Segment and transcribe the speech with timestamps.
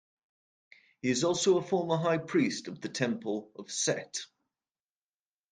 [1.03, 4.21] He is also a former High Priest of the Temple of Set.